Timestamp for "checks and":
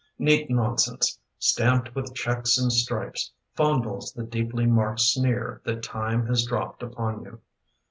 2.15-2.73